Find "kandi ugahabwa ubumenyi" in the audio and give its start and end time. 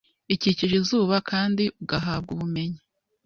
1.29-2.79